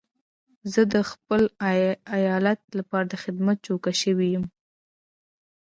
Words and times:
زه 0.73 0.81
د 0.93 0.95
خپل 1.11 1.41
ايالت 2.17 2.61
لپاره 2.77 3.05
د 3.07 3.15
خدمت 3.23 3.57
جوګه 3.67 3.93
شوی 4.01 4.27
يم. 4.35 4.45